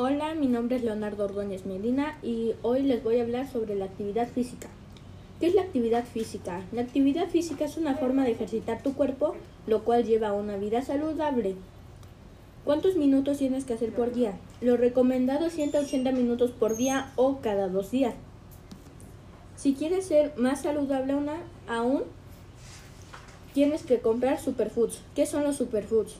Hola, 0.00 0.32
mi 0.36 0.46
nombre 0.46 0.76
es 0.76 0.84
Leonardo 0.84 1.24
Ordóñez 1.24 1.66
Medina 1.66 2.16
y 2.22 2.54
hoy 2.62 2.82
les 2.82 3.02
voy 3.02 3.18
a 3.18 3.22
hablar 3.24 3.50
sobre 3.50 3.74
la 3.74 3.86
actividad 3.86 4.28
física. 4.28 4.68
¿Qué 5.40 5.48
es 5.48 5.56
la 5.56 5.62
actividad 5.62 6.04
física? 6.04 6.62
La 6.70 6.82
actividad 6.82 7.26
física 7.26 7.64
es 7.64 7.76
una 7.76 7.96
forma 7.96 8.22
de 8.22 8.30
ejercitar 8.30 8.80
tu 8.80 8.94
cuerpo, 8.94 9.34
lo 9.66 9.82
cual 9.82 10.04
lleva 10.04 10.28
a 10.28 10.34
una 10.34 10.56
vida 10.56 10.82
saludable. 10.82 11.56
¿Cuántos 12.64 12.94
minutos 12.94 13.38
tienes 13.38 13.64
que 13.64 13.72
hacer 13.72 13.92
por 13.92 14.14
día? 14.14 14.38
Lo 14.60 14.76
recomendado 14.76 15.46
es 15.46 15.54
180 15.54 16.12
minutos 16.12 16.52
por 16.52 16.76
día 16.76 17.12
o 17.16 17.40
cada 17.40 17.66
dos 17.66 17.90
días. 17.90 18.14
Si 19.56 19.74
quieres 19.74 20.06
ser 20.06 20.32
más 20.36 20.62
saludable 20.62 21.12
aún, 21.66 22.04
tienes 23.52 23.82
que 23.82 23.98
comprar 23.98 24.38
superfoods. 24.38 25.00
¿Qué 25.16 25.26
son 25.26 25.42
los 25.42 25.56
superfoods? 25.56 26.14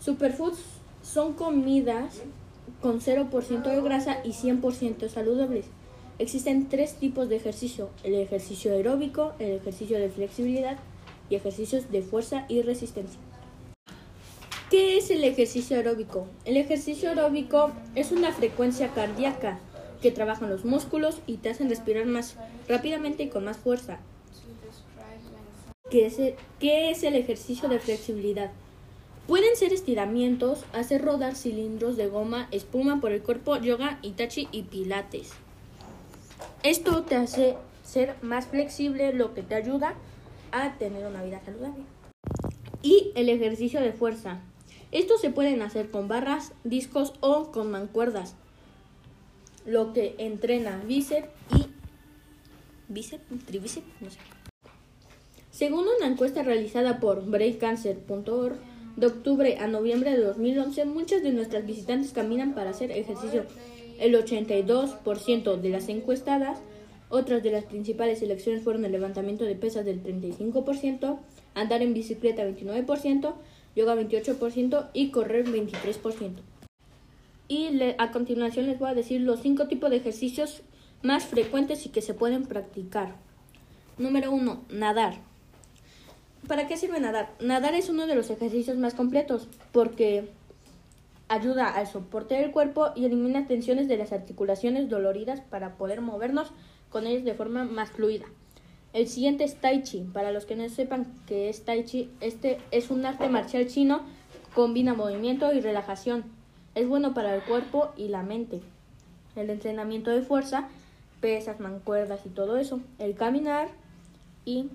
Superfoods 0.00 0.60
son 1.02 1.32
comidas 1.32 2.20
con 2.80 3.00
0% 3.00 3.62
de 3.62 3.80
grasa 3.80 4.18
y 4.24 4.30
100% 4.30 5.08
saludables. 5.08 5.66
Existen 6.18 6.68
tres 6.68 6.94
tipos 6.94 7.28
de 7.28 7.36
ejercicio, 7.36 7.90
el 8.04 8.14
ejercicio 8.14 8.72
aeróbico, 8.72 9.32
el 9.38 9.52
ejercicio 9.52 9.98
de 9.98 10.10
flexibilidad 10.10 10.76
y 11.30 11.36
ejercicios 11.36 11.90
de 11.90 12.02
fuerza 12.02 12.44
y 12.48 12.62
resistencia. 12.62 13.18
¿Qué 14.70 14.98
es 14.98 15.10
el 15.10 15.24
ejercicio 15.24 15.76
aeróbico? 15.76 16.26
El 16.44 16.56
ejercicio 16.56 17.08
aeróbico 17.08 17.72
es 17.94 18.12
una 18.12 18.32
frecuencia 18.32 18.88
cardíaca 18.88 19.58
que 20.00 20.12
trabaja 20.12 20.46
los 20.46 20.64
músculos 20.64 21.20
y 21.26 21.38
te 21.38 21.50
hacen 21.50 21.68
respirar 21.68 22.06
más 22.06 22.36
rápidamente 22.68 23.24
y 23.24 23.28
con 23.28 23.44
más 23.44 23.56
fuerza. 23.56 23.98
¿Qué 25.90 26.06
es 26.06 26.18
qué 26.60 26.90
es 26.90 27.02
el 27.02 27.16
ejercicio 27.16 27.68
de 27.68 27.80
flexibilidad? 27.80 28.52
Pueden 29.26 29.56
ser 29.56 29.72
estiramientos, 29.72 30.64
hacer 30.72 31.02
rodar 31.02 31.36
cilindros 31.36 31.96
de 31.96 32.08
goma, 32.08 32.48
espuma 32.50 33.00
por 33.00 33.12
el 33.12 33.22
cuerpo, 33.22 33.56
yoga, 33.56 33.98
itachi 34.02 34.48
y 34.50 34.64
pilates. 34.64 35.30
Esto 36.62 37.02
te 37.02 37.16
hace 37.16 37.56
ser 37.84 38.16
más 38.22 38.46
flexible, 38.46 39.12
lo 39.12 39.34
que 39.34 39.42
te 39.42 39.54
ayuda 39.54 39.94
a 40.52 40.76
tener 40.78 41.06
una 41.06 41.22
vida 41.22 41.40
saludable. 41.44 41.84
Y 42.82 43.12
el 43.14 43.28
ejercicio 43.28 43.80
de 43.80 43.92
fuerza. 43.92 44.40
Estos 44.92 45.20
se 45.20 45.30
pueden 45.30 45.62
hacer 45.62 45.90
con 45.90 46.08
barras, 46.08 46.52
discos 46.64 47.12
o 47.20 47.52
con 47.52 47.70
mancuerdas, 47.70 48.34
lo 49.64 49.92
que 49.92 50.16
entrena 50.18 50.82
bíceps 50.84 51.28
y 51.56 51.66
bíceps, 52.88 53.24
tribíceps, 53.46 53.86
no 54.00 54.10
sé. 54.10 54.18
Según 55.50 55.86
una 55.96 56.06
encuesta 56.06 56.42
realizada 56.42 57.00
por 57.00 57.24
breakcancer.org, 57.24 58.56
de 58.96 59.06
octubre 59.06 59.56
a 59.58 59.66
noviembre 59.66 60.10
de 60.12 60.22
2011, 60.22 60.84
muchas 60.84 61.22
de 61.22 61.32
nuestras 61.32 61.66
visitantes 61.66 62.12
caminan 62.12 62.54
para 62.54 62.70
hacer 62.70 62.90
ejercicio. 62.90 63.44
El 63.98 64.14
82% 64.14 65.60
de 65.60 65.68
las 65.68 65.88
encuestadas, 65.88 66.58
otras 67.08 67.42
de 67.42 67.50
las 67.50 67.64
principales 67.64 68.22
elecciones 68.22 68.62
fueron 68.62 68.84
el 68.84 68.92
levantamiento 68.92 69.44
de 69.44 69.54
pesas 69.54 69.84
del 69.84 70.02
35%, 70.02 71.18
andar 71.54 71.82
en 71.82 71.94
bicicleta 71.94 72.44
29%, 72.44 73.34
yoga 73.76 73.94
28% 73.94 74.88
y 74.92 75.10
correr 75.10 75.46
23%. 75.46 76.32
Y 77.48 77.68
a 77.98 78.10
continuación 78.12 78.66
les 78.66 78.78
voy 78.78 78.90
a 78.90 78.94
decir 78.94 79.20
los 79.22 79.40
cinco 79.40 79.66
tipos 79.66 79.90
de 79.90 79.96
ejercicios 79.96 80.62
más 81.02 81.24
frecuentes 81.24 81.84
y 81.86 81.88
que 81.88 82.02
se 82.02 82.14
pueden 82.14 82.46
practicar. 82.46 83.16
Número 83.98 84.30
1. 84.30 84.64
Nadar. 84.70 85.29
¿Para 86.46 86.66
qué 86.66 86.76
sirve 86.76 87.00
nadar? 87.00 87.30
Nadar 87.40 87.74
es 87.74 87.88
uno 87.88 88.06
de 88.06 88.14
los 88.14 88.30
ejercicios 88.30 88.76
más 88.76 88.94
completos 88.94 89.48
porque 89.72 90.28
ayuda 91.28 91.68
al 91.68 91.86
soporte 91.86 92.34
del 92.34 92.50
cuerpo 92.50 92.90
y 92.96 93.04
elimina 93.04 93.46
tensiones 93.46 93.86
de 93.86 93.96
las 93.96 94.12
articulaciones 94.12 94.88
doloridas 94.88 95.40
para 95.40 95.76
poder 95.76 96.00
movernos 96.00 96.52
con 96.90 97.06
ellas 97.06 97.24
de 97.24 97.34
forma 97.34 97.64
más 97.64 97.90
fluida. 97.90 98.26
El 98.92 99.06
siguiente 99.06 99.44
es 99.44 99.54
Tai 99.54 99.82
Chi. 99.84 100.00
Para 100.12 100.32
los 100.32 100.44
que 100.44 100.56
no 100.56 100.68
sepan 100.68 101.06
qué 101.26 101.48
es 101.48 101.64
Tai 101.64 101.84
Chi, 101.84 102.10
este 102.20 102.58
es 102.72 102.90
un 102.90 103.06
arte 103.06 103.28
marcial 103.28 103.68
chino, 103.68 104.00
combina 104.54 104.94
movimiento 104.94 105.52
y 105.52 105.60
relajación. 105.60 106.24
Es 106.74 106.88
bueno 106.88 107.14
para 107.14 107.34
el 107.34 107.42
cuerpo 107.42 107.92
y 107.96 108.08
la 108.08 108.24
mente. 108.24 108.60
El 109.36 109.50
entrenamiento 109.50 110.10
de 110.10 110.22
fuerza, 110.22 110.68
pesas, 111.20 111.60
mancuerdas 111.60 112.26
y 112.26 112.30
todo 112.30 112.56
eso. 112.56 112.80
El 112.98 113.14
caminar 113.14 113.68
y 114.44 114.68